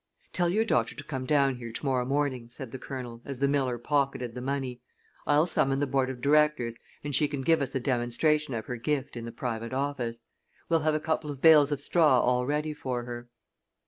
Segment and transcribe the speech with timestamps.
[0.33, 3.47] "Tell your daughter to come down here to morrow morning," said the Colonel, as the
[3.47, 4.81] miller pocketed the money.
[5.27, 8.77] "I'll summon the board of directors and she can give us a demonstration of her
[8.77, 10.19] gift in the private office.
[10.69, 13.29] We'll have a couple of bales of straw all ready for her."